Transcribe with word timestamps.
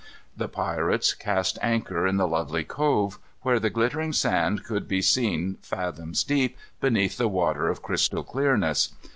The 0.35 0.47
pirates 0.47 1.13
cast 1.13 1.59
anchor 1.61 2.07
in 2.07 2.17
the 2.17 2.27
lovely 2.27 2.63
cove, 2.63 3.19
where 3.43 3.59
the 3.59 3.69
glittering 3.69 4.13
sand 4.13 4.63
could 4.63 4.87
be 4.87 5.03
seen 5.03 5.59
fathoms 5.61 6.23
deep, 6.23 6.57
beneath 6.79 7.17
the 7.17 7.27
water 7.27 7.69
of 7.69 7.83
crystal 7.83 8.23
clearness. 8.23 8.95